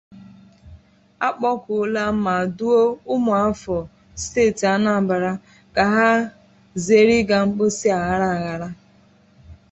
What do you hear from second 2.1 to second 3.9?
ma dụọ ụmụafọ